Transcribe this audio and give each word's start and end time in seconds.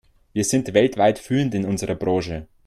Wir 0.33 0.43
sind 0.45 0.73
weltweit 0.73 1.19
führend 1.19 1.53
in 1.53 1.63
unserer 1.63 1.93
Branche. 1.93 2.47